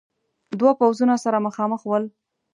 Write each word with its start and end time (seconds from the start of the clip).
دو 0.59 0.69
پوځونه 0.79 1.15
سره 1.23 1.37
مخامخ 1.47 1.81
ول. 1.85 2.03